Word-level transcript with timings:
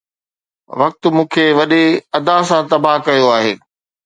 وقت 0.79 1.01
مون 1.15 1.25
کي 1.33 1.45
وڏي 1.57 1.83
ادا 2.17 2.37
سان 2.49 2.61
تباهه 2.71 3.03
ڪيو 3.07 3.27
آهي 3.37 3.53